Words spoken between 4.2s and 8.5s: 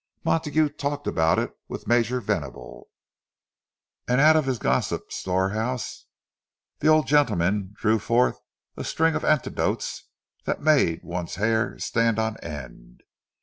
of his gossip storehouse the old gentleman drew forth